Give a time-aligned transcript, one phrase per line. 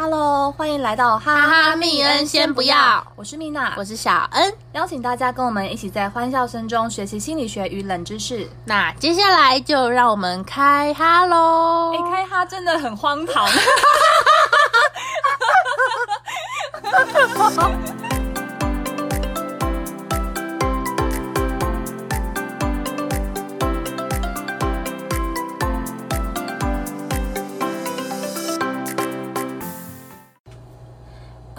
[0.00, 8.48] Hello，欢迎来到哈哈密恩先不要，我是蜜娜，我是小恩，邀请大家跟我们一起在欢笑声中学习心理学与冷知识。
[8.64, 11.92] 那接下来就让我们开哈喽！
[11.96, 13.44] 哎，开哈真的很荒唐。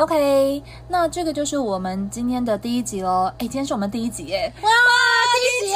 [0.09, 3.31] OK，那这个就是我们今天的第一集喽。
[3.33, 4.51] 哎，今天是我们第一集耶！
[4.63, 4.69] 哇，
[5.35, 5.75] 第一集！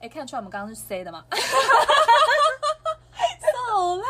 [0.00, 1.24] 哎，看得出来我们刚刚是 C 的吗？
[1.28, 1.42] 哈哈
[2.70, 2.86] 哈
[3.50, 4.06] 哈烂！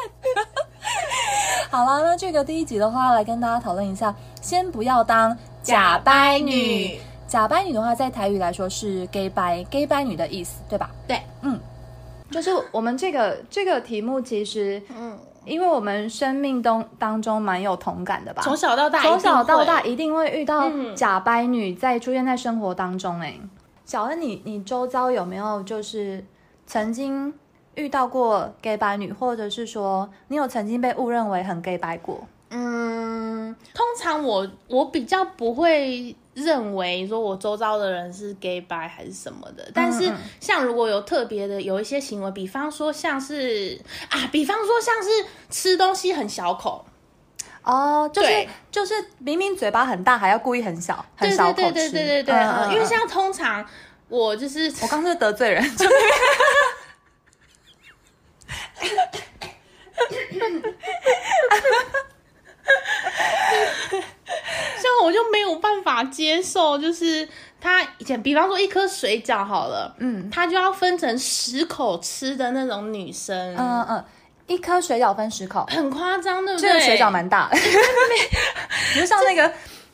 [1.73, 4.15] 好了，那这个第一集的话，来跟大家讨论一下。
[4.43, 7.01] 先不要当假掰女。
[7.27, 10.91] 假掰女的话，在台语来说是 gay 掰 gay 掰女的意思，对吧？
[11.09, 11.59] 对，嗯，
[12.31, 15.19] 就是我们这个这个题目，其实，嗯。
[15.45, 23.21] 因为我们生命当当中蛮有同感的吧，从小到大，从小到大一定会遇到假掰女在出现在生活当中。
[23.21, 23.39] 哎，
[23.85, 26.25] 小恩，你你周遭有没有就是
[26.67, 27.33] 曾经
[27.75, 32.21] 遇到过 gay 白女，或者是说你有曾经被误认为很 gay 白过？
[32.51, 36.15] 嗯，通常我我比较不会。
[36.35, 45.11] 认为说我周遭的人是 gay 白还是什么的，但是像如果有特别的有一些行为，比方说像是啊，比方说像是
[45.51, 46.85] 吃东西很小口，
[47.63, 53.67] 哦，就是就是明明嘴巴很大，还要故意很小很小口吃，对对对对对对，因为像通常
[54.09, 55.63] 我就是我刚是得罪人。
[64.83, 67.29] 像我就没有办法接受，就是
[67.61, 74.05] 他以前，比方说一颗水饺好了，嗯，他就要分成十口吃的那种女生，嗯嗯，
[74.47, 76.69] 一颗水饺分十口，很夸张，对不对？
[76.71, 77.51] 这个水饺蛮大，
[78.95, 79.53] 你就像那个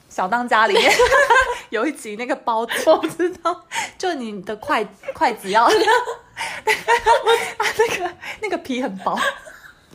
[0.08, 0.92] 小当家里面
[1.70, 3.64] 有一集那个包子，我不知道，
[3.96, 5.68] 就你的筷筷子要，
[6.66, 8.10] 那个
[8.42, 9.18] 那个皮很薄。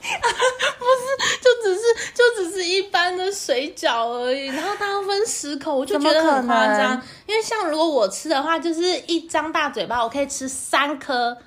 [0.79, 1.81] 不是，就只是
[2.13, 7.01] 就只是一般的水饺而已，然后它要分十口，我就觉得很夸张。
[7.25, 11.37] 因为像如果我吃的话，就是一张大嘴巴，我可以吃三颗。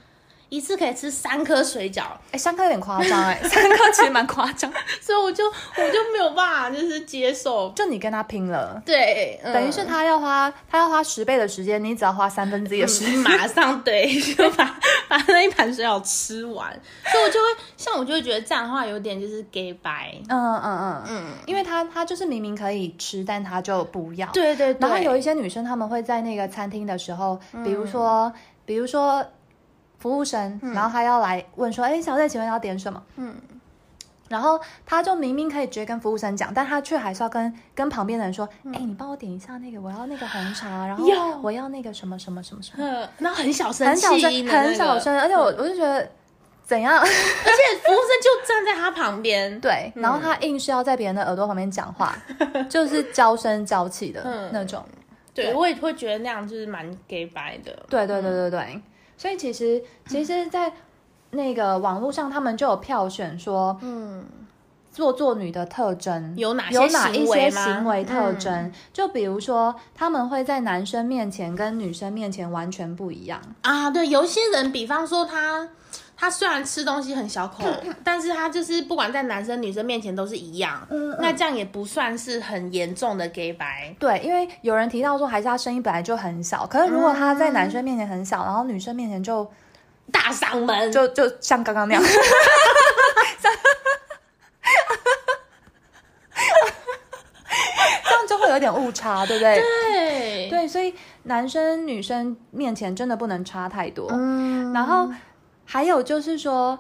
[0.49, 16.73] 一次可以吃三颗水饺，哎，三颗有点夸张哎， 三颗其实蛮夸张， 所以我就我就没有办法就是接受，就你跟他拼了，对，等于是他要花他要花十倍的时间，你只要花三分之一的时间， 马上对，就把把那一盘水饺吃完，
[17.11, 17.47] 所以我就会
[17.77, 21.03] 像我就会觉得这样的话有点就是 gay 白，嗯嗯嗯。
[21.09, 28.33] 嗯，因为他他就是明明可以吃，但他就不要，对对对，然后有一些女生她们会在那个餐厅的时候，比如说
[28.65, 29.25] 比如说。
[29.99, 33.35] 服务生，然后他要来问说：“哎，小姐，请问要点什么？”嗯，
[34.29, 41.05] 然后他就明明可以直接跟服务生讲，但他却还是要跟跟旁边的人说：“哎，你帮我点一下那个，我要那个红茶，然后
[41.43, 43.09] 我要那个什么什么什么什么。
[43.19, 46.11] ”那很小声，很小声，很小声，而且我我就觉得
[46.65, 46.99] 怎样？
[46.99, 52.17] 而且服务生就站在他旁边，对，然后他硬是要在别人的耳朵旁边讲话，
[52.69, 54.85] 就是娇声娇气的那种。
[55.33, 57.71] 对，我也会觉得那样就是蛮 gay 白的。
[57.91, 58.83] 对对对对对。
[59.17, 60.73] 所以其实，其实，在
[61.31, 64.25] 那个网络上，他们就有票选说，嗯，
[64.93, 68.73] 做作女的特征有哪有哪一些行为特征？
[68.93, 73.91] 就比如说，他们会在男生面前跟女生面前完全不一样啊。
[73.91, 75.69] 对，有一些人，比方说他。
[76.19, 77.63] 他虽然吃东西很小口，
[78.03, 83.95] 但是他就是不管在男生女生面前都是一样，嗯那这样也不算是很严重的 gay 白。
[83.99, 89.47] 对，因为有人提到说，还是他声音本来就很小，可是如果他在男生面前很小，然后女生面前就
[90.11, 92.03] 大嗓门，就就像刚刚那样，
[93.43, 93.59] 这样
[98.27, 99.61] 就会有点误差，对不对？
[99.61, 100.95] 对对，所以
[101.25, 104.09] 男生女生面前真的不能差太多。
[104.11, 105.11] 嗯，然后。
[105.67, 106.79] 还有就是说，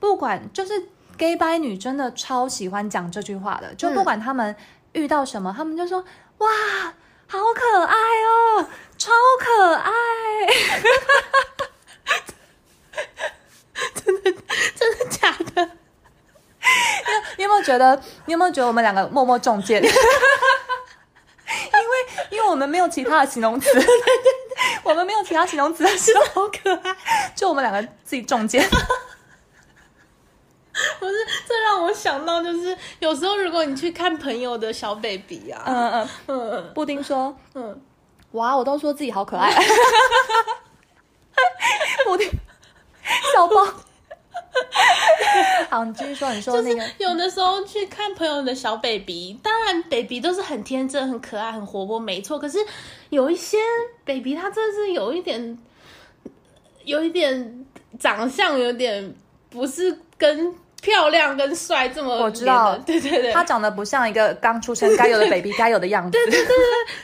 [0.00, 0.88] 不管就是
[1.18, 4.56] gay 白女真的超喜欢讲这句话的，就不管他们
[4.92, 6.02] 遇到什么，他们就说
[6.38, 6.48] 哇，
[7.26, 9.92] 好可爱哦，超可爱，
[13.94, 14.32] 真的
[14.74, 15.70] 真的假的？
[17.36, 18.00] 你你有没有觉得？
[18.26, 19.82] 你有没有觉得我们两个默默中箭？
[19.82, 19.92] 因为
[22.30, 23.68] 因为我们没有其他的形容词。
[24.88, 26.96] 我们没有其他形容词， 是好可爱。
[27.34, 28.62] 就我们两个自己中间，
[30.98, 31.14] 不是？
[31.46, 37.78] 这让我想到，就是有时候如果你去看朋友的小 baby 啊，嗯嗯嗯，布丁说，嗯，
[38.32, 39.52] 哇，我都说自己好可爱，
[42.06, 42.30] 布丁
[43.34, 43.66] 小包，
[45.70, 52.38] 好，你继续说，你说那个有的时候去看朋友的小 baby，当然 baby 都是很天真、很可爱、很活泼，没错。
[52.38, 52.58] 可是
[53.10, 53.58] 有一些
[54.04, 55.58] baby，他真的是有一点，
[56.84, 57.66] 有一点
[57.98, 59.14] 长相有点
[59.50, 60.54] 不是跟。
[60.88, 66.10] 漂亮跟帅这么，我知道，对对对，他长得不像一个刚出生该有的 baby 该有的样子。
[66.10, 66.56] 对对对对，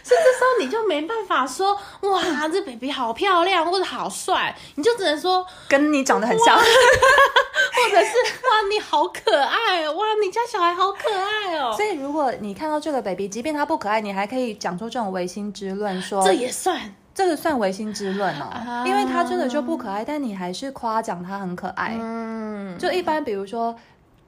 [0.02, 11.74] 所以这时候你就没办法说哇，这 baby 好漂亮或者好帅，你就只能说跟你长得很像， 或者是哇你好可爱，哇你家小孩好可爱哦。
[11.76, 16.94] 所以如果你看到这个 baby，即便他不可爱，你还可以讲出这种唯心之论，说这也算。
[17.14, 21.96] 这个算唯心之论哦，因为他真的就不可爱，但你还是夸奖他很可爱。
[22.00, 23.74] 嗯，就一般比如说，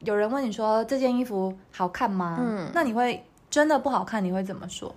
[0.00, 2.37] 有人问你说这件衣服好看吗？
[2.41, 4.94] 嗯，那你会真的不好看，你会怎么说？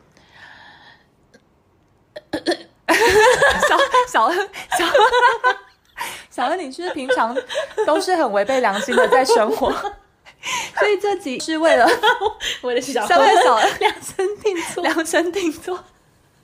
[3.68, 3.78] 小
[4.08, 4.86] 小小
[6.30, 7.36] 小恩，你是不是平常
[7.88, 9.72] 都是很违背良心的在生活？
[10.78, 11.90] 所以这集是为了
[12.62, 13.36] 为了小小恩
[13.80, 15.84] 量身定做，量身定做。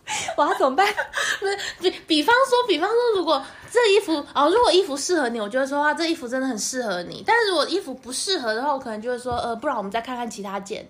[0.38, 0.88] 我要怎么办？
[1.40, 7.24] 不是比比方说，比方说，如果这衣服哦，如果衣服适合你，我就会说啊，这衣服真的很适合你。
[7.26, 10.88] 但是如果衣服不适合的话，我可能就会说，呃，不然我们再看看其他件。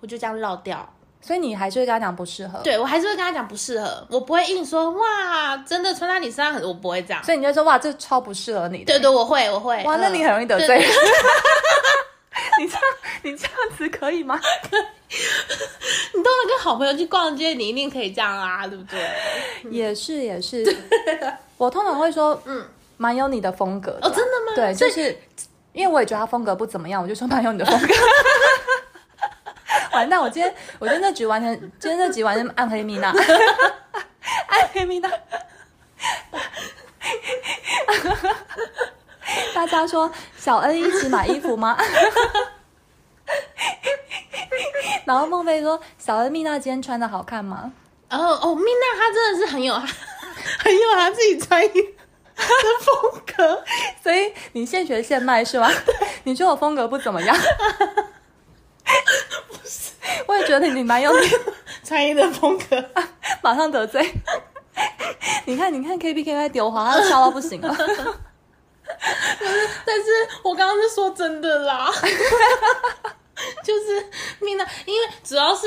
[0.00, 0.88] 我就这样绕掉。
[1.22, 2.58] 所以你还是会跟他讲不适合。
[2.64, 4.06] 对，我还是会跟他讲不适合。
[4.08, 7.22] 我不会硬说哇，真的穿在你身上很，我不会这样。
[7.22, 8.84] 所以你就说哇，这超不适合你。
[8.84, 9.82] 对对，我会，我会。
[9.84, 10.78] 哇，那你很容易得罪。
[12.58, 12.82] 你这样，
[13.22, 14.40] 你这样子可以吗？
[16.48, 19.00] 跟好朋友去逛街，你一定可以这样啊，对不对？
[19.70, 20.64] 也 是也是，
[21.56, 22.66] 我通常会说，嗯，
[22.96, 24.54] 蛮有你的风格哦，真的吗？
[24.56, 25.16] 对，就是
[25.72, 27.94] 因为我也觉得他风格不怎么样，我就说蛮有你的风格。
[29.92, 35.10] 完蛋，我今天我今天那局完全，今天那局完全暗黑米娜，暗黑米娜。
[39.54, 41.76] 大家说小恩一起买衣服吗？
[45.10, 47.72] 然后孟非说：“小恩蜜娜今天穿的好看吗？”
[48.10, 49.74] 哦哦，蜜娜她真的是很有
[50.62, 51.82] 很有她自己穿衣的
[52.80, 53.64] 风格，
[54.00, 55.68] 所以你现学现卖是吗？
[56.22, 57.36] 你说我风格不怎么样？
[59.48, 59.90] 不是，
[60.28, 61.28] 我也觉得你蛮有你
[61.82, 62.84] 穿衣的风格，
[63.42, 64.14] 马上得罪。
[65.44, 67.74] 你看，你看，K B K 在丢花，他笑到不行了。
[67.74, 68.04] 可是，
[69.84, 70.04] 但是
[70.44, 71.90] 我刚刚是说真的啦。
[73.64, 75.66] 就是蜜娜，因为主要是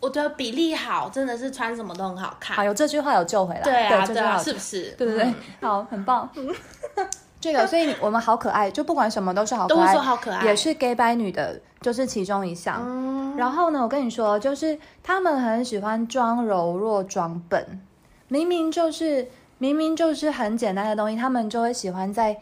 [0.00, 2.56] 我觉得比例好，真的是穿什么都很好看。
[2.56, 4.90] 好，有这句话有救回来，对啊，对啊，是不是？
[4.92, 6.28] 对对对，好，很棒。
[7.40, 12.80] 这个，所以我们好可爱，就不管什么都是好可爱，都说好可爱，也是 gay 白女的，就是其中一项。
[12.86, 17.80] 嗯然后呢，我跟你说，就是他们很喜欢装柔弱、装笨，
[18.28, 22.36] 明明就是明明就是很简单的东西，他们就会喜欢在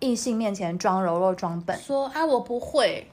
[0.00, 3.08] 异性面前装柔弱、装笨，说啊，我不会。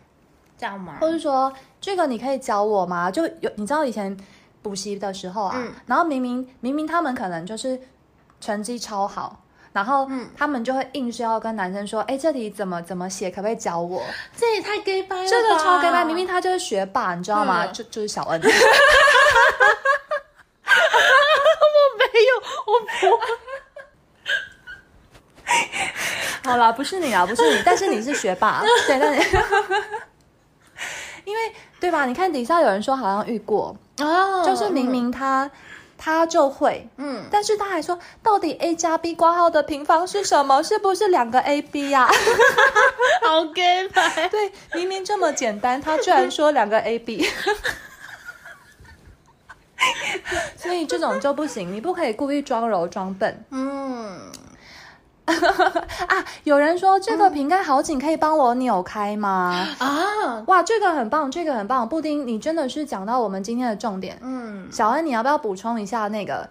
[0.62, 0.98] 这样吗？
[1.02, 3.10] 或者说这个你可以教我吗？
[3.10, 4.16] 就有你知道以前
[4.62, 7.82] 补习的时候啊，然后明明明明他们可能就是
[8.40, 9.42] 成绩超好，
[9.74, 13.32] 然后他们就会硬是要跟男生说：“哎，这题怎么怎么写？
[13.32, 14.04] 可不可以教我？”
[14.38, 17.66] 这也太 gay 了，这个超 gay 白，明明他就是学霸，你知道吗？
[17.66, 18.40] 就就是小恩。
[18.46, 18.48] 我
[21.98, 22.38] 没有，
[22.68, 22.86] 我不。
[26.50, 29.38] 好啦，不是你啊，不是你，但是你是学霸，对，但是。
[31.82, 32.06] 对吧？
[32.06, 35.50] 你看底下有人说好像遇过哦，就是明明他
[35.98, 40.64] 他就会，嗯，但是他还说到底 a 加 b 括号的平方是什么？
[40.64, 42.08] 是不是两个 a b 呀？
[43.22, 43.90] 好 gay
[44.30, 47.26] 对，明明这么简单，他居然说两个 a b，
[50.56, 54.32] 所以这种就不行，你不可以故意装柔装笨，嗯。
[56.08, 56.26] 啊！
[56.44, 59.68] 有人说这个瓶盖好紧，可以帮我扭开吗？
[59.80, 60.44] 啊！
[60.48, 61.88] 哇，这个很棒，这个很棒。
[61.88, 64.18] 布丁，你真的是讲到我们今天的重点。
[64.22, 66.50] 嗯，小恩，你要不要补充一下那个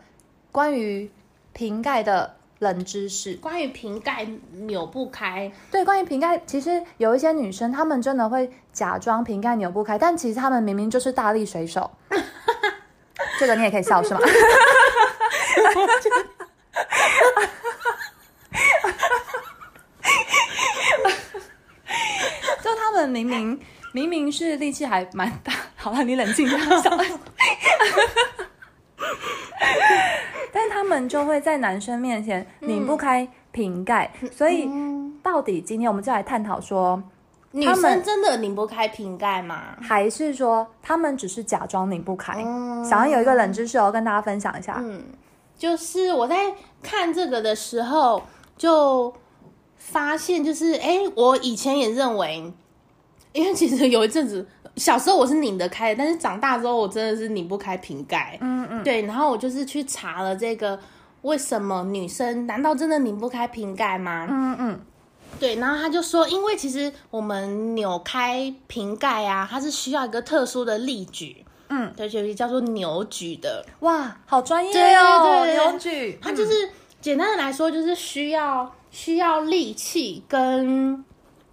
[0.53, 1.11] 关于
[1.53, 3.35] 瓶盖的冷知识？
[3.35, 5.50] 关于瓶盖扭不开？
[5.71, 11.91] 对，关于瓶盖，其实有一些女生，她们真的会假装瓶盖扭不开，但其实她们明明就是大力水手。
[13.39, 14.21] 这个你也可以笑是吗？
[23.09, 23.59] 明明
[23.92, 26.90] 明明是力气还蛮大，好了，你冷静一下，小
[30.52, 34.69] 但他们就会在男生面前拧不开瓶盖，所以
[35.23, 37.02] 到底今天我们就来探讨说，
[37.52, 39.76] 女生真的拧不开瓶盖吗？
[39.80, 42.42] 还是说他们只是假装拧不开？
[42.88, 44.76] 想要有一个冷知识哦，跟大家分享一下。
[44.78, 45.02] 嗯，
[45.57, 48.23] 就是我在看这个的时候
[48.57, 49.14] 就。
[49.83, 52.52] 发现，就是哎，我以前也认为，
[53.32, 54.46] 因为其实有一阵子
[54.76, 58.38] 小时候我是拧得开的，但是长大之后我真的是拧不开瓶盖。
[58.40, 60.78] 嗯嗯，对，然后我就是去查了这个，
[61.22, 64.26] 为什么女生难道真的拧不开瓶盖吗？
[64.30, 64.80] 嗯嗯，
[65.38, 71.44] 对，然后他就说，因为其实我们扭开瓶盖啊，它是需要一个特殊的力矩。
[71.68, 73.64] 嗯，对，就是叫做扭矩的。
[73.80, 75.46] 哇，好专业哦！
[75.46, 76.68] 扭矩，它就是
[77.00, 81.04] 简单的来说，就是需要需要力气跟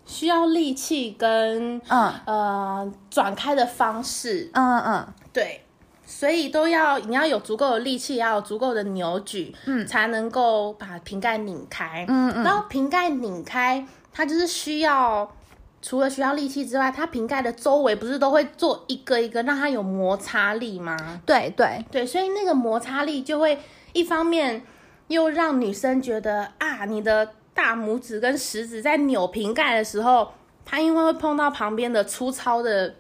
[0.08, 4.50] 需要力气跟嗯呃转开的方式。
[4.54, 5.62] 嗯嗯，对，
[6.04, 12.04] 所以都要你要有足够的力气，要有足够的扭矩，嗯，才能够把瓶盖拧开。
[12.08, 15.32] 嗯嗯，然后瓶盖拧开，它就是需要。
[15.80, 20.98] 除了需要力气之外，它瓶盖的周围不是都会做一个一个让它有摩擦力吗？
[21.24, 23.58] 对对对，所以那个摩擦力就会
[23.94, 24.64] 一方面
[25.08, 30.32] 又让女生觉得啊，你的大拇指跟食指在扭瓶盖的时候，
[30.64, 32.94] 它因为会碰到旁边的粗糙的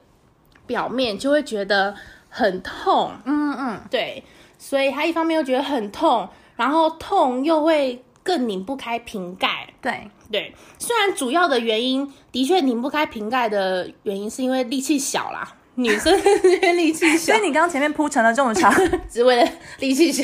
[0.65, 1.95] 表面，就会觉得
[2.27, 3.11] 很痛。
[3.25, 4.23] 嗯嗯，对，
[4.57, 9.71] 所以它一方面又觉得很痛，然后痛又会更拧不开瓶盖。
[9.79, 10.09] 对。
[10.29, 16.11] 对，虽然主要的原因的确拧不开瓶盖的原因是因为力气小啦，女生
[16.43, 18.73] 因为力气小， 所以你刚刚前面铺成了这么长，
[19.07, 20.23] 只为了力气小。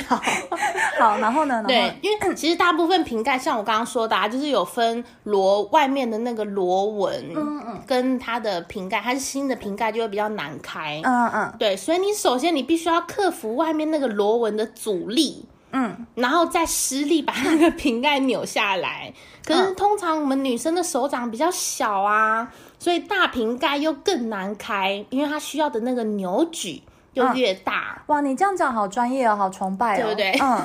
[1.00, 1.64] 好，然后呢？
[1.68, 15.46] 对，因为其实大部分瓶盖像我刚刚说的，啊，就是有分螺外面的那个螺纹，嗯嗯，跟它的瓶盖，它是新的瓶盖就会比较难开，嗯嗯，对，所以你首先你必须要克服外面那个螺纹的阻力。
[15.76, 19.12] 嗯，然后再施力把那个瓶盖扭下来。
[19.44, 22.48] 可是通常我们女生的手掌比较小啊，
[22.84, 26.82] 所以大瓶盖又更难开，因为它需要的那个扭矩。
[27.14, 28.02] 又越大。
[28.08, 28.22] 哇！
[28.22, 30.32] 你这样讲好专业哦，好崇拜哦，对不对？
[30.42, 30.64] 嗯。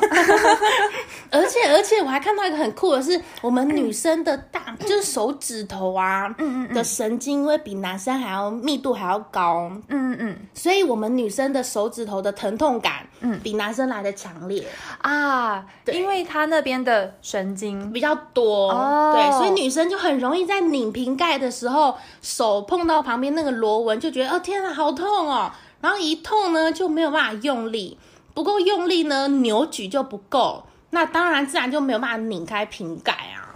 [1.30, 14.64] 而且而且我还看到一个很酷的是，我们女生的大就是手指头啊，嗯嗯的神经会比男生还要密度还要高，嗯嗯所以我们女生的手指头的疼痛感，嗯，比男生来的强烈。
[15.02, 15.62] 啊，
[15.92, 25.52] 因为他那边的神经比较多，哦，对，所以女生就很容易在拧瓶盖的时候，手碰到旁边那个螺纹，就觉得哦天啊，好痛哦。
[25.80, 27.98] 然后一痛呢，就没有办法用力，
[28.34, 33.54] 不够用力呢，扭矩就不够，那当然自然就没有办法拧开瓶盖啊。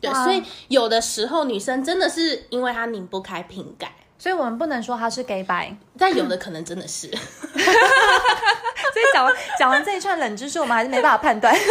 [0.00, 7.08] 对，所以有的时候女生真的是因为她拧不开瓶盖，所以我们不能说她是 gay 白，但有的可能真的是。
[8.92, 11.54] 所以讲完讲完这一串冷知识，我们还是没办法判断。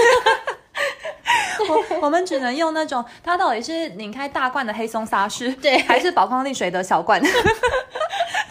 [1.70, 7.22] 我我们只能用那种它到底是拧开大罐的黑松沙士，对，还是宝矿力水的小罐。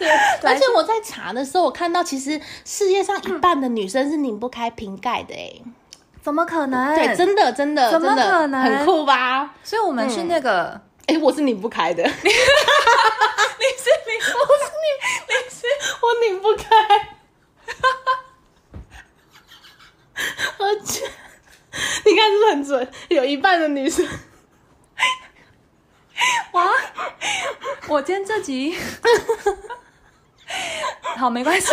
[0.01, 0.09] 对，
[0.49, 5.53] 而且我在查的时候，我看到其实世界上一半的女生是拧不开瓶盖的，哎，
[6.23, 6.95] 怎么可能？
[6.95, 8.63] 对，真的真的，怎么可能？
[8.63, 9.53] 很酷吧？
[9.63, 12.33] 所以我们是那个，哎，我是拧不开的， 你是拧，
[14.25, 14.89] 我是拧，
[15.27, 15.65] 你是
[16.01, 16.65] 我拧不开，
[20.57, 21.07] 而且
[22.05, 22.87] 你看是不是很准？
[23.09, 24.07] 有一半的女生。
[26.51, 26.69] 哇！
[27.87, 28.77] 我今天这集
[31.21, 31.67] 好没关系，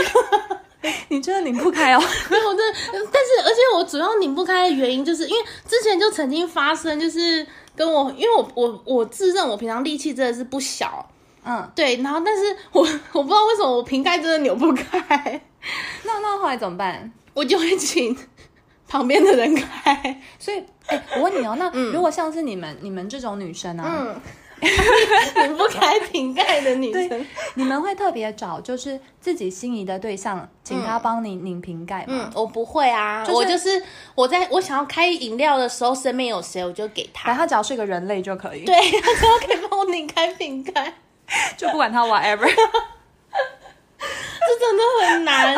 [1.08, 1.98] 你真的拧不开哦。
[2.30, 2.62] 没有，这
[2.92, 11.08] 但是而且我主要拧不开的原因，就是因为之前就曾经发生，就是跟我，因为我我我自认我平常力气真的是不小，
[11.46, 15.40] 嗯，对，然后但是我 我不知道为什么我瓶盖真的扭不开，
[16.04, 17.10] 那那后来怎么办？
[17.32, 18.14] 我就会请
[18.86, 20.20] 旁边的人开。
[20.38, 24.14] 所以，哎，我问你哦，那如果像是你们你们这种女生啊。
[25.42, 32.08] 拧不开瓶盖的女生，你们会特别找就是自己心仪的对象，请他帮你拧瓶盖吗？
[32.08, 33.82] 嗯，我不会啊，我就是
[34.14, 40.92] 我在我想要开饮料的时候，身边有谁我就给他，他只要是个人类就可以，对 他只要可以帮我拧开瓶盖，
[41.56, 42.46] 就不管他 whatever，
[43.98, 45.54] 这真的很难。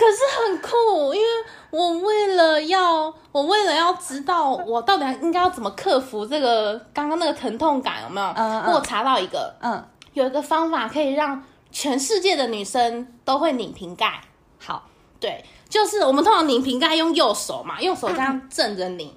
[0.00, 1.26] 可是很酷，因为
[1.70, 8.26] 我为了要，我为了要知道我到底应该要怎么克服这个刚刚那个疼痛感有没有？
[8.36, 8.72] 嗯嗯。
[8.74, 14.20] 我查到一个，嗯，有一个方法可以让全世界的女生都会拧瓶盖。
[14.58, 14.82] 好，
[15.20, 19.16] 对，就是我们通常拧瓶盖用右手嘛，用手这样正着拧。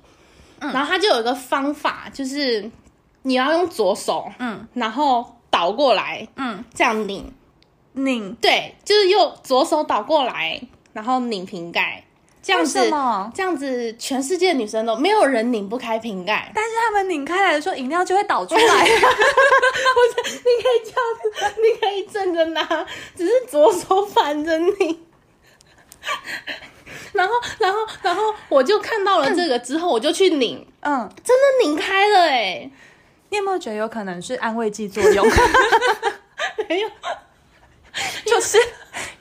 [0.60, 0.72] 嗯。
[0.72, 2.70] 然后它就有一个方法，就是
[3.24, 7.34] 你要用左手，嗯，然后倒过来，嗯，这样拧。
[7.96, 10.60] 拧对，就是用左手倒过来，
[10.94, 12.04] 然后拧瓶盖，
[12.44, 12.78] 这样子，
[13.34, 18.62] 这样子，全世界女生都没有人拧不开瓶盖，但是他们拧开来的时候，饮料就会倒出来。
[18.68, 22.86] 或者你可以这样子，你可以正着拿，
[23.16, 25.06] 只是左手反着拧。
[27.14, 32.70] 然后，然后，然后我就看到了这个之后，我就去拧，嗯，真的拧开了，哎。
[33.30, 35.26] 你有没有觉得有可能是安慰剂作用？
[36.70, 36.90] 没有，
[38.26, 38.60] 就是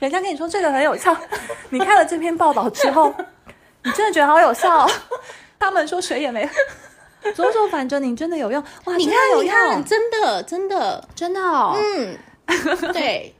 [0.02, 1.16] 人家跟你说这个很有效，
[1.70, 3.14] 你看了这篇报道之后，
[3.84, 4.90] 你真的觉得好有效、哦。
[5.60, 6.48] 他们说水也没，
[7.36, 8.96] 左手反着你真的有用 哇！
[8.96, 12.18] 你看有你看，用，真的真的，真的哦，嗯，
[12.92, 13.32] 对，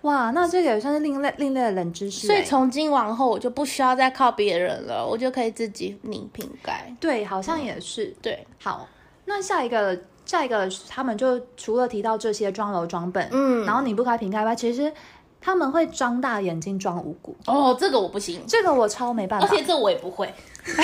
[0.00, 2.26] 哇，那这个也算是另类另类的冷知识欸。
[2.26, 6.92] 所以从今往后我就不需要再靠别人了，我就可以自己拧瓶盖。
[6.98, 8.12] 对，好像也是。
[8.20, 8.88] 对，好，
[9.26, 14.92] 那下一个下一个，他们就除了提到这些装楼装本，嗯然后拧不开瓶盖外，其实
[15.40, 19.46] 他们会张大眼睛装无辜，哦，这个我不行，这个我超没办法。
[19.46, 20.32] 而且这我也不会。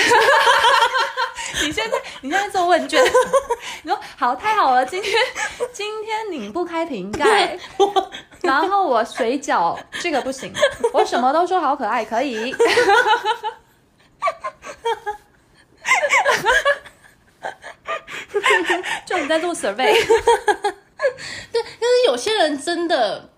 [1.61, 3.03] 你现在你现在做问卷，
[3.83, 5.13] 你说好太好了，今天
[5.71, 7.57] 今天拧不开瓶盖，
[8.41, 10.51] 然后我水饺这个不行，
[10.93, 12.55] 我什么都说好可爱，可以。
[19.05, 20.01] 就你在做 survey，对，
[21.51, 23.29] 但是有些人真的，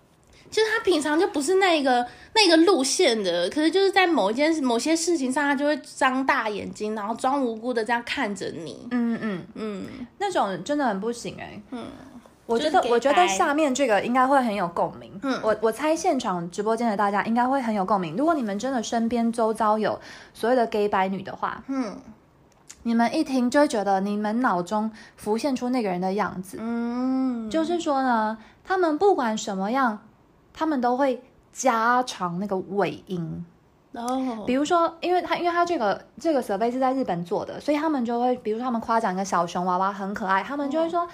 [0.55, 8.87] 就是他平常就不是那个那个路线的，可是就是在某一件事、某些事情上，他就会张大眼睛，然后装无辜的这样看着你。
[8.91, 9.85] 嗯嗯，嗯，
[10.17, 11.83] 那种真的很不行哎、嗯，
[12.45, 15.11] 我觉得，我觉得下面这个应该会很有共鸣。
[15.23, 18.15] 嗯我我猜现场直播间的大家应该会很有共鸣。
[18.15, 19.99] 如果你们真的身边周遭有
[20.33, 21.97] 所谓的 gay 白女的话，嗯
[22.83, 26.57] 你们一听就会觉得你们脑中浮现出那个人的样子。
[26.61, 29.99] 嗯，就是说呢，他们不管什么样，
[30.55, 31.21] 他们都会
[31.51, 33.45] 加长那个尾音。
[33.91, 41.07] 哦，比如说，因为他因为他这个这个 survey 是在日本做的，所以他们就会，比如说他们夸奖一个小熊娃娃很可爱，他们就会说、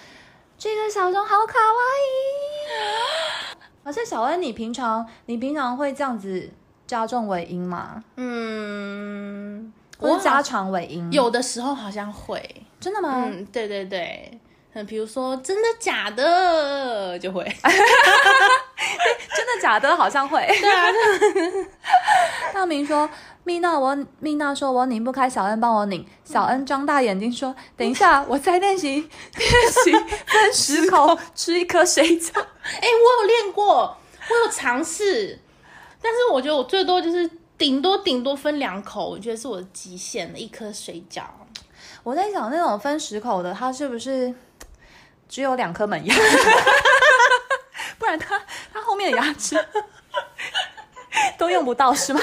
[0.57, 3.55] 这个小熊好卡哇伊。
[3.83, 6.49] 可是小恩，你平常你平常会这样子
[6.87, 8.03] 加重尾音吗？
[8.15, 11.11] 嗯，或是加好长尾音？
[11.11, 13.25] 有的时候好像会，真的吗？
[13.25, 14.39] 嗯，对对对。
[14.73, 19.95] 嗯，比如说真的假的就会， 真的假的？
[19.95, 20.45] 好像会。
[20.47, 20.87] 对啊，
[22.53, 23.09] 大明说
[23.43, 29.51] ：“蜜娜，我蜜娜说我拧不开，小恩帮我拧。”小恩张大眼睛说：“等一下，我在练习练
[29.83, 29.91] 习
[30.25, 32.31] 分十口吃一颗水饺。
[32.39, 32.43] 哎、
[32.81, 33.97] 我有练过，
[34.29, 35.37] 我有尝试，
[36.01, 41.23] 但是我觉得我最多就是顶多顶多分两口，我觉得是我的极限的，一颗水饺。”
[42.03, 44.33] 我在想，那种分十口的，它是不是
[45.31, 46.13] 只有两颗门牙？
[47.97, 48.39] 不然他
[48.73, 49.57] 他后面的牙齿
[51.39, 52.19] 都用不到是吗？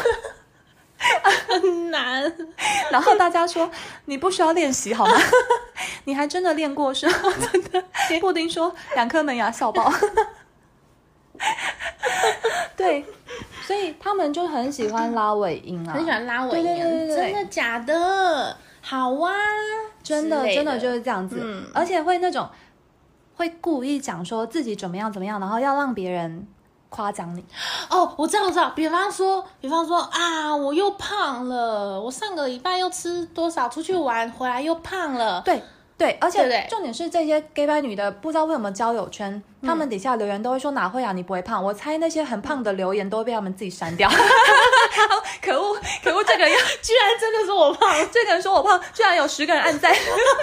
[1.48, 2.30] 很难，
[2.92, 3.70] 然后大家说
[4.04, 5.18] 你不需要练习好吗？
[6.04, 7.14] 你还真的练过是吗？
[7.50, 7.82] 真的。
[8.20, 9.90] 布丁说两颗门牙笑爆。
[12.76, 13.04] 对，
[13.62, 18.56] 所以他们就很喜欢拉尾音啊，很喜欢拉尾音，对对对对对真的假的？
[18.82, 19.32] 好啊，
[20.02, 22.48] 真的真的就是这样子，嗯而且会那种
[23.38, 26.46] 会故意讲说自己怎么样怎么样，然后要让别人
[26.88, 27.44] 夸奖你。
[27.88, 28.70] 哦，我知道，我知道。
[28.70, 35.40] 比方说，比方说啊，我又胖了，我上个礼拜又吃多少，出去玩回来又胖了。
[35.42, 35.62] 对
[35.96, 41.62] 对，而且重点是这些 gay 白女的，不知道为什么交友圈，他们底下留言都会说哪会啊，你不会胖。
[41.64, 44.10] 我猜那些很胖的留言都会被他们自己删掉。
[45.40, 49.94] 可恶可恶，这个人要居然真的说我胖，这个人说我胖，居然有十个人按赞，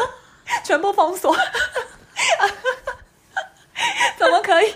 [0.64, 1.36] 全部封锁，
[4.18, 4.74] 怎么可以？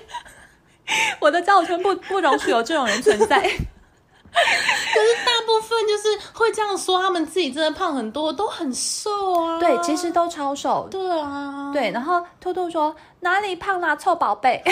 [1.20, 3.40] 我的交友圈不不容许有这种人存在。
[4.32, 9.60] 可是大部分就是会这样说，他们自己真的胖很多，都很瘦啊。
[9.60, 10.88] 对，其实都超瘦。
[10.90, 14.64] 对啊，对，然后兔兔说哪里胖啦、臭宝贝。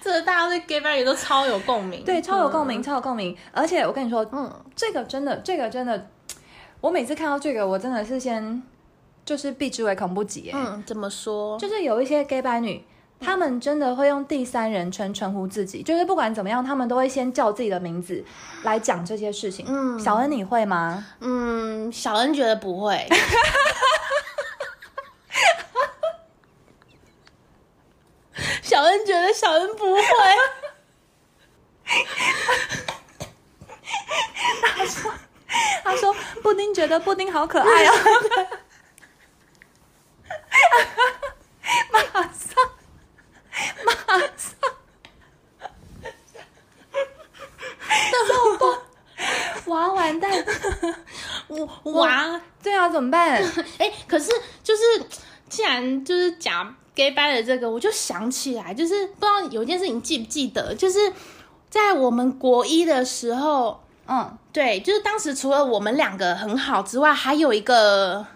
[0.00, 3.36] 这大家对 gay 吧也都超有共鸣，对，超有共鸣，超有共鸣。
[3.52, 6.08] 而且我跟你说，嗯，这个真的，这个真的，
[6.80, 8.62] 我每次看到这个，我真的是先
[9.26, 10.50] 就是避之唯恐不及。
[10.50, 11.58] 哎、嗯，怎么说？
[11.58, 12.82] 就是有一些 gay 白女。
[13.18, 18.22] 他们真的会用第三人称称呼自己，就是不管怎么样，他们都会先叫自己的名字
[18.62, 19.64] 来讲这些事情。
[19.66, 21.02] 嗯小恩你会吗？
[21.20, 23.08] 嗯，小恩觉得不会。
[28.60, 30.02] 小恩觉得小恩不会，
[35.82, 37.92] 他说布丁觉得布丁好可爱哦。
[41.92, 42.54] 马上，
[43.84, 43.92] 马
[44.36, 44.54] 上，
[48.26, 48.76] 受不，
[49.70, 50.30] 哇完蛋！
[51.48, 53.42] 我哇，对啊，怎么办？
[53.78, 54.30] 哎、可是
[54.62, 54.82] 就是
[55.48, 61.12] 既然就是讲 gay 掰的这个，我就想起来，就是不知道有一件事情记不记得，就是
[61.68, 68.26] 在我们国一的时候，嗯，对，就是当时除了我们两个很好之外，还有一个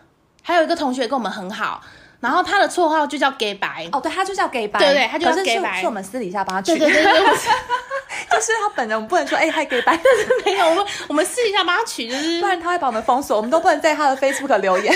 [0.43, 1.83] 还有一个同学跟我们很好，
[2.21, 3.89] 然后他的绰号就叫 gay 白。
[3.93, 7.35] 哦，对，他就叫 gay 白，对对他就是 gay 是白是我们私底下帮他取，对对对对，我
[8.37, 9.99] 就是他本人我们不能说哎 嗨 gay 白，
[10.45, 14.95] 没有，我们我们私底下帮他取，就是 不然他会把我们封锁，我们都不能在他的 Facebook 留言。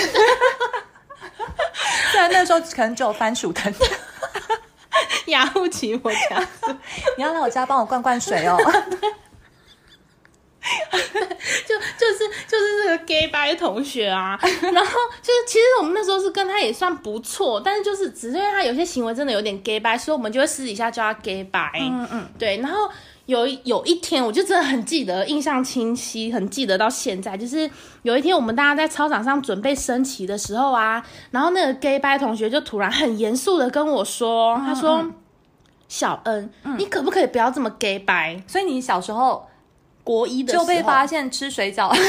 [2.11, 3.73] 虽然那时候可能只有番薯藤，
[5.25, 6.47] 雅虎奇我家。
[7.17, 8.57] 你要来我家帮我灌灌水哦。
[11.67, 21.71] 就就是就是这个 gay 白同学啊， 然后就是其实我们那时候是跟他也算不错，但是就是只是因为他有些行为真的有点 gay 白，所以我们就会私底下叫他 gay 白。
[21.79, 22.57] 嗯嗯，对。
[22.57, 22.89] 然后
[23.27, 27.37] 有有一天，我就真的很记得，印象清晰，很记得到现在。
[27.37, 27.69] 就是
[28.03, 35.05] 有一天我们大家在操场上准备升旗的时候啊，然后那个 gay 白同学就突然很严肃的跟我说，他说
[35.87, 38.41] ：“小恩，你可不可以不要这么 gay 白？
[38.47, 39.47] 所以你小时候
[40.05, 40.63] 国一的时候。
[40.63, 41.93] 就被发现吃水饺，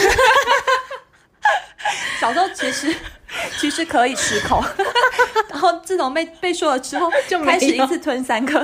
[2.21, 2.95] 小时候其实
[3.59, 4.63] 其实可以吃口，
[5.51, 8.63] 然后自从被被说了之后，就开始一次吞三颗。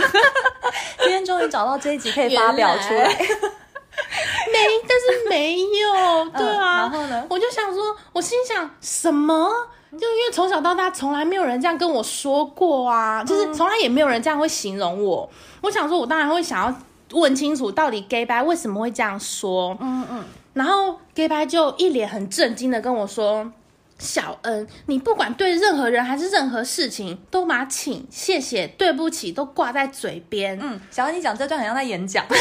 [0.99, 6.83] 今天终于找到这一集可以发表出来，没，但是没有，对啊。
[6.87, 7.27] 嗯然后呢？
[7.29, 9.51] 我就想说，我心想什么？
[9.92, 15.29] 就因为从小到大从来没有人这样跟我说过啊，就是从来也没有人这样会形容我。
[15.61, 16.75] 我想说，我当然会想要
[17.12, 19.77] 问清楚，到底 gay 白为什么会这样说？
[19.81, 20.25] 嗯嗯。
[20.55, 23.53] 然后 gay 白就一脸很震惊的跟我说。
[23.98, 30.59] 小恩，你不管对任何人还是任何事情，都把请、谢谢、对不起都挂在嘴边。
[30.61, 32.33] 嗯，小恩，你讲这段很像在演讲， 哦，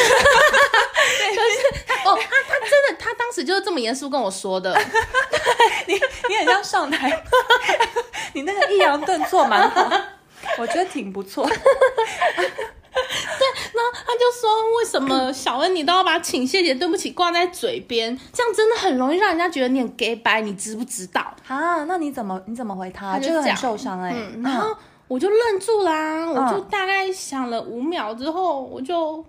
[2.04, 4.76] 他他真的，他当时就是这么严肃跟我说的。
[5.86, 7.24] 你你很像上台，
[8.34, 9.88] 你那个抑扬顿挫蛮好，
[10.58, 11.48] 我觉得挺不错。
[13.74, 18.18] 然后他就说：“为什么小恩你都要把请、谢谢、对不起挂在嘴边？
[18.34, 23.14] 这样真的很容易让人家觉得你很 gay 白，你知不知道啊，那你怎么你怎么回他？
[23.14, 24.76] 他就这个很受伤哎、嗯，然后
[25.08, 29.24] 我就愣住啦，我就大概想了五秒之后，我就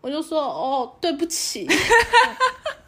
[0.00, 1.68] 我就说：“哦，对不起。”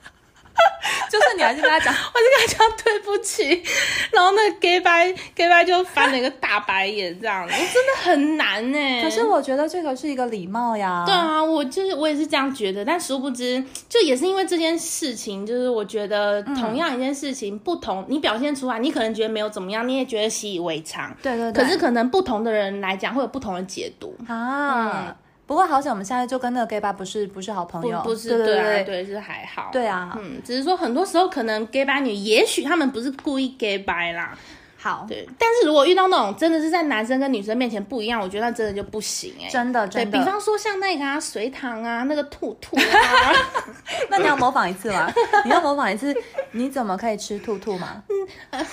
[1.11, 3.63] 就是你还是跟他讲， 我就跟他讲对不起，
[4.11, 9.03] 然后那个 gay 白 gay 白就翻了一个大白眼，这样子 真的很难呢。
[9.03, 11.05] 可是我觉得这个是一个礼貌呀。
[11.07, 21.65] 对啊，我就是我也是这样觉得，但殊不知，就也是因为这件事情，就是我觉得同样一件事情，不同你表现出来，你可能觉得没有怎么样，你也觉得习以为常，对对对。
[21.65, 24.17] 可是可能不同的人来讲，会有不同的解读。
[24.29, 25.15] 啊，
[25.47, 30.17] 不过好险，我们现在就跟那个 gay 吧不是不是好朋友，不不是对对对啊对对是还好，对啊。
[30.19, 34.37] 嗯，只是说很多时候可能 gay 吧女，也许他们不是故意 gay 吧啦，
[34.79, 40.19] 好，对，但是如果遇到那种真的是在男生跟女生面前不一样，我觉得那真的就不行哎、真的对真的。
[40.19, 43.33] 比方说像那个啊水塘啊那个兔兔啊，
[44.09, 45.13] 那你要模仿一次吗？
[45.45, 46.15] 你要模仿一次，
[46.53, 48.03] 你怎么可以吃兔兔吗？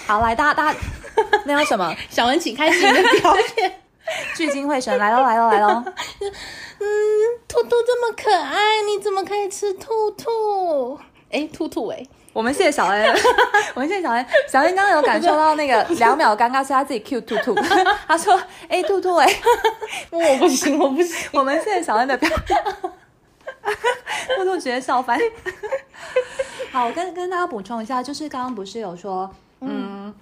[0.08, 0.80] 好，来，大家大家，
[1.46, 1.94] 那叫什么？
[2.10, 3.81] 小文请开始你的表演。
[4.36, 5.84] 聚精会神，来喽来喽来喽！
[6.80, 6.88] 嗯，
[7.48, 11.00] 兔兔这么可爱，你怎么可以吃兔兔？
[11.30, 13.06] 哎，兔兔哎、我们谢谢小恩，
[13.76, 14.26] 我们谢谢小恩。
[14.50, 17.56] 小恩刚刚有感受到那个两秒尴尬，是他自己 Q 兔兔，
[18.08, 19.28] 他说：“哎、兔兔哎、
[20.10, 21.30] 我不行，我不行。
[21.34, 22.64] 我们谢谢小恩的表演，
[24.36, 25.18] 兔兔直接笑翻。
[26.72, 29.30] 好，我跟跟大家补充一下，就是刚刚不是有说，
[29.62, 30.14] 嗯，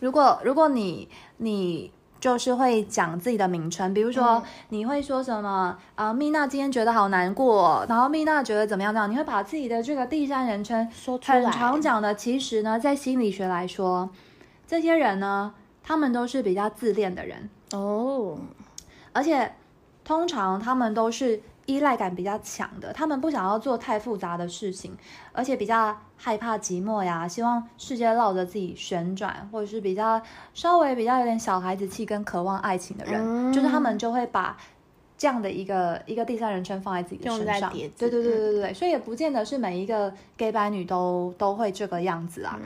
[0.00, 1.92] 如果如果你你。
[2.22, 6.14] 就是会讲自己的名称，比如说、你会说什么啊？
[6.14, 9.12] 蜜娜今天觉得好难过，然后蜜娜觉得怎么样怎么样？
[9.12, 12.14] 你会把自己的这个第三人称说出来很常讲的。
[12.14, 14.08] 其实呢，在心理学来说，
[14.68, 18.38] 这些人呢，他们都是比较自恋的人，哦，
[19.12, 19.56] 而且
[20.04, 24.96] 通常他们都是依赖感比较强的，他们不想要做太复杂的事情，
[25.32, 30.20] 而且比较害怕寂寞呀，希望世界绕着自己旋转，或者是比较
[30.54, 34.56] 稍微比较有点小孩子气跟渴望爱情的人，嗯就是他们就会把。
[35.18, 42.58] 这样的一个一个第三人称放在自己的身上，在叠字对对对对对对，所以也不见得是每一个 gay 白女都都会这个样子啊。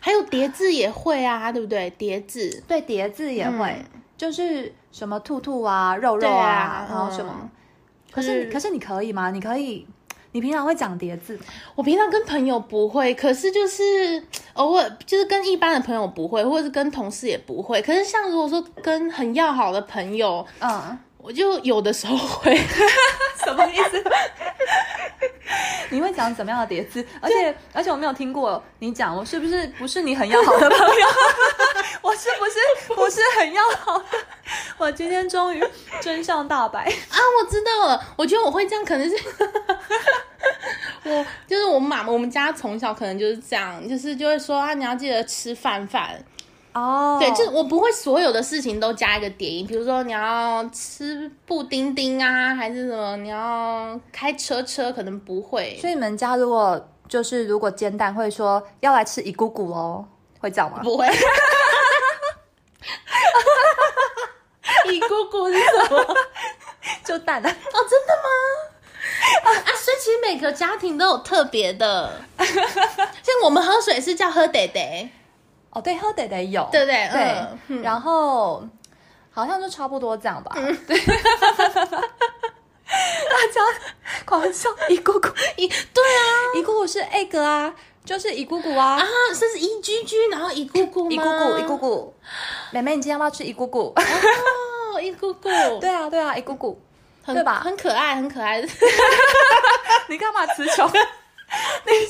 [0.00, 1.90] 还有叠字也会啊，对不对？
[1.90, 7.50] 叠字，对，叠字也会，嗯就是什么兔兔啊、肉肉啊，啊然后什么。
[8.16, 9.30] 嗯可是是可是你可以吗？
[9.30, 9.86] 你可以，
[10.32, 11.38] 你平常会讲叠字？
[11.74, 14.22] 我平常跟朋友不会，可是就是
[14.54, 17.80] 偶尔就是跟一般的朋友不会，或者是跟同事也不会。
[17.82, 22.56] 可是像如果说跟很要好的朋友，嗯，我就有的时候会。
[23.44, 24.02] 什么意思？
[25.90, 27.04] 你会讲怎么样的叠字？
[27.20, 31.06] 而且而且我没有听过你讲，我是不是不是你很要好的朋友？
[32.02, 34.04] 我是不是不是很要好的？
[34.78, 35.64] 我今天终于
[36.00, 37.16] 真相大白啊！
[37.40, 39.16] 我知道了，我觉得我会这样，可能是
[41.04, 46.22] 我就是我妈，我们家从小可能就是这样，就是就会说啊，你要记得吃饭饭
[46.80, 47.16] 哦。
[47.20, 55.76] 对，就是我不会所有的事情都加一个叠音，比如说你要吃布丁丁啊，还是什么，你要开车车，可能不会。
[55.80, 60.04] 所以你们家如果就是如果煎蛋，会说要来吃一姑姑哦，
[60.38, 60.80] 会这样吗？
[60.82, 61.06] 不会。
[64.92, 66.14] 一姑姑是什么？
[67.04, 67.48] 就蛋啊？
[67.48, 68.28] 哦，真的吗？
[69.42, 72.46] 啊，所以其实每个家庭都有特别的， 像
[73.42, 75.10] 我们喝水是叫喝得得，
[75.76, 77.08] 哦，对，喝得得有，对不对？
[77.68, 78.66] 对，然后
[79.30, 80.52] 好像就差不多这样吧。
[80.86, 81.12] 对，大
[83.52, 83.60] 家
[84.24, 87.74] 狂笑一姑姑一，对啊，一姑姑是 egg 啊。
[88.06, 89.04] 就是一姑姑啊啊，
[89.38, 92.14] 这是一居居，然后一姑姑一姑姑，一姑姑，
[92.70, 93.92] 妹妹，你今天要不要吃一姑姑？
[94.94, 95.48] 哦，一姑姑，
[95.80, 96.80] 对啊，对啊，一姑姑，
[97.26, 97.60] 对吧？
[97.64, 98.62] 很可爱，很可爱。
[100.08, 100.88] 你干嘛词穷？
[101.84, 102.06] 你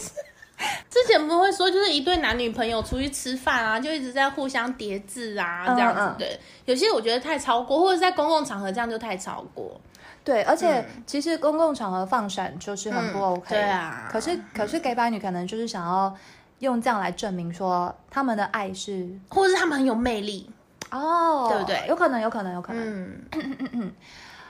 [0.88, 6.14] 之前不会说，就是一对男女朋友出去吃饭啊，就一直在互相叠字啊，这样子。
[6.18, 9.78] 对，有些我觉得太超过，或者在公共场合这样就太超过。
[10.24, 13.50] 对，而且其实公共场合放闪就是很不 OK。
[13.50, 14.08] 对啊。
[14.10, 16.12] 可是可是 gay 白女可能就是想要
[16.60, 20.50] 用这样来证明说他们的爱是，或者是他们很有魅力
[20.90, 21.86] 哦，对不对？
[21.88, 22.82] 有可能，有可能，有可能。
[22.82, 23.92] 嗯嗯嗯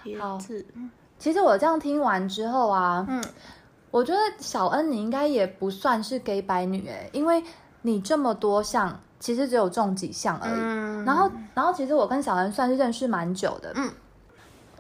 [0.05, 0.21] 嗯。
[0.21, 0.39] 好。
[1.19, 3.25] 其实我这样听完之后啊，嗯，
[3.91, 7.43] 我觉得小恩你应该也不算是 gay 白女哎，因为
[7.83, 11.05] 你这么多项，其实只有中几项而已。
[11.05, 13.91] 然后然后其实我跟小恩算是认识蛮久的，嗯。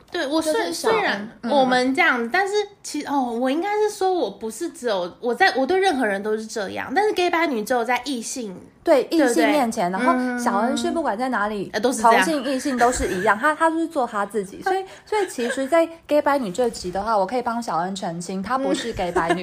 [0.08, 19.42] 对我虽虽然我们这样，但是其实哦，我应该是说我不是只有我在我对任何人都是这样，但是 gay 白女只有在异性对异性面前，然后小恩是不管在哪里都是同性异性都是一样，他他就是做他自己，所以 所以其实，在 gay 白女这集的话，我可以帮小恩澄清，她不是 gay 白女。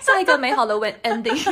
[0.00, 1.36] 下一个美好的 ending。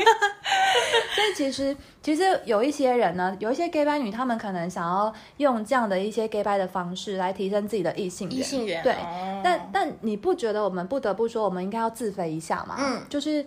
[1.14, 8.82] 所以其实其实有一些人呢，有一些 gay 白女，他们可能想要用这样的一些 gay 白的方式来提升自己的异性异性缘。
[8.82, 8.96] 对，
[9.44, 12.76] 但但你不觉得我们不得不说，我们应该要自肥一下嘛？
[12.80, 13.46] 嗯，就是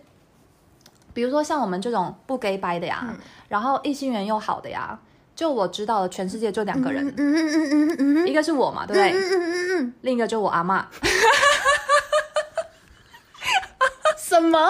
[1.13, 3.13] 比如说像我们这种不 gay 掰的呀，
[3.47, 4.99] 然后异性缘又好的呀，
[5.35, 9.11] 就我知道的全世界就两个人，嗯嗯嗯嗯嗯，一个是我嘛，对不对？
[9.11, 10.87] 嗯嗯嗯嗯，另一个就我阿妈。
[14.17, 14.69] 什么？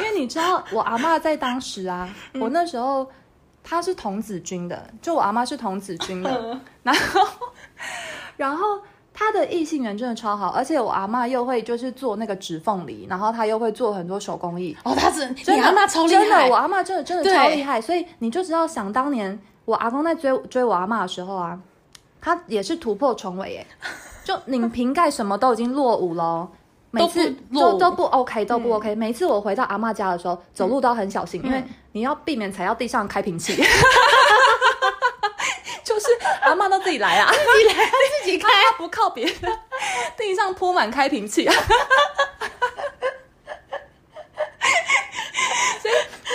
[0.00, 2.08] 因为你知道，我阿妈在当时啊，
[2.40, 3.08] 我那时候
[3.62, 7.28] 她是童子军的，就我阿妈是童子军的，然后，
[8.36, 8.80] 然后
[9.16, 14.76] 她的异性缘真的超好，而且我阿妈又会就是做那个指缝梨，然后他又会做很多手工艺。
[14.82, 21.56] 哦，他是你阿妈超厉害，真的，我阿妈真的真的超厉害，所以你就知道，想当年我阿公在追追我阿妈的时候啊，
[22.20, 23.66] 他也是突破重围耶。
[24.24, 26.48] 就拧瓶盖什么都已经落伍了，
[26.90, 28.94] 每次都都不 OK，都不 OK。
[28.94, 33.62] 每次我回到阿妈家的时候，走路都要很小心，因为你要避免踩到地上开瓶器。
[36.84, 37.74] 自己来啊，自己来，
[38.22, 39.34] 自己开， 不靠别人。
[40.16, 41.48] 地上铺满开瓶器，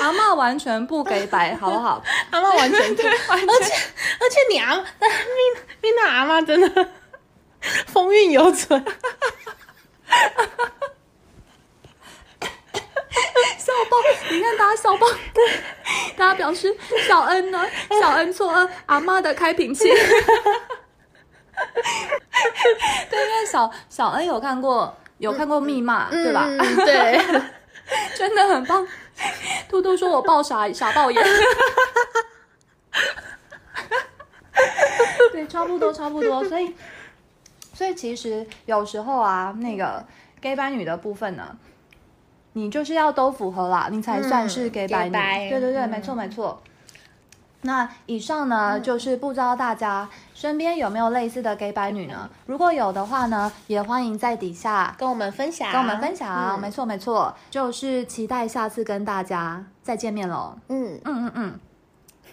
[0.01, 2.03] 阿妈完全不给摆，好不好？
[2.31, 3.73] 阿妈完全对，而且
[4.19, 4.83] 而且你阿，咪
[5.81, 6.89] 咪娜阿妈真的。
[7.87, 8.83] 风韵犹存，
[13.59, 13.97] 笑爆！
[14.31, 15.05] 你看大家笑爆，
[16.15, 16.73] 大家表示
[17.07, 17.63] 小恩呢？
[18.01, 19.83] 小恩错恩阿妈的开瓶器。
[23.09, 26.47] 对，因为小小恩有看过，有看过密码，对吧？
[26.85, 27.19] 对，
[28.17, 28.87] 真的很棒。
[29.67, 31.21] 兔兔说我爆傻傻爆眼。
[35.33, 36.73] 对，差不多，差不多，所以。
[37.71, 40.05] 所以其实有时候啊，那个
[40.41, 41.57] gay 班女的部分呢，
[42.53, 45.11] 你就是要都符合啦，你才算是 gay 班女。
[45.49, 46.61] 对对对，没错没错。
[47.61, 52.29] 那以上呢，就是不知道大家身边有没有类似的 gay 白女呢？
[52.45, 56.59] 如果有的话呢，也欢迎在底下跟我们分享，跟我们分享。
[56.59, 60.57] 没错没错，就是期待下次跟大家再见面喽。
[60.69, 61.59] 嗯嗯嗯嗯。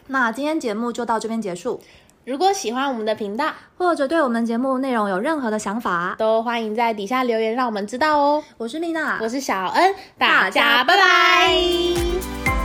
[0.07, 1.81] 那今天节目就到这边结束。
[2.27, 8.43] 如果喜欢我们的频道，或者对我们节目内容有任何的想法，都欢迎在底下留言，让我们知道哦。
[8.59, 12.56] 我是丽娜，我是小恩，大家拜拜。